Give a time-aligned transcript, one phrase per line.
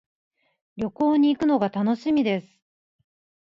[0.77, 2.47] 旅行に行くのが楽しみです。